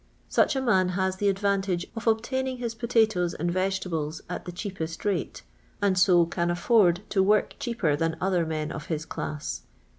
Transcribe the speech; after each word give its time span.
Such 0.29 0.55
a 0.55 0.61
man 0.63 0.89
has 0.97 1.17
the 1.17 1.29
advantage 1.29 1.85
of 1.95 2.07
obtaining 2.07 2.57
his 2.57 2.73
potatoes 2.73 3.35
and 3.35 3.53
vege 3.53 3.81
tables 3.81 4.19
at 4.31 4.45
the 4.45 4.51
cheapest 4.51 5.05
rate, 5.05 5.43
and 5.79 5.95
so 5.95 6.25
can 6.25 6.49
alfbrd 6.49 7.07
to 7.09 7.21
work 7.21 7.53
cheaper 7.59 7.95
than 7.95 8.17
other 8.19 8.43
men 8.43 8.71
of 8.71 8.87
his 8.87 9.05
class. 9.05 9.61